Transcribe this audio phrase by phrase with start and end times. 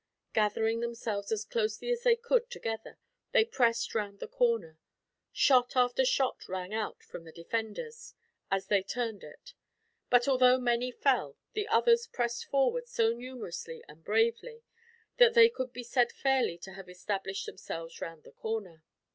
[0.33, 2.97] Gathering themselves as closely as they could together,
[3.33, 4.79] they pressed round the corner.
[5.31, 8.15] Shot after shot rang out from the defenders,
[8.49, 9.53] as they turned it;
[10.09, 14.63] but although many fell, the others pressed forward so numerously, and bravely,
[15.17, 18.81] that they could be said fairly to have established themselves round the corner.